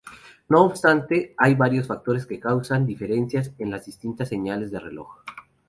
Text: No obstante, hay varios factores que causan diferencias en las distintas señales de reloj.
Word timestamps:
No 0.49 0.63
obstante, 0.63 1.35
hay 1.37 1.53
varios 1.53 1.85
factores 1.85 2.25
que 2.25 2.39
causan 2.39 2.87
diferencias 2.87 3.51
en 3.59 3.69
las 3.69 3.85
distintas 3.85 4.29
señales 4.29 4.71
de 4.71 4.79
reloj. 4.79 5.19